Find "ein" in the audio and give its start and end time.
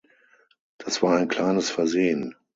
1.19-1.27